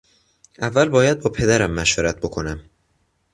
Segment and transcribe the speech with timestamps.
[0.61, 2.63] اول باید با پدرم مشورت بکنم.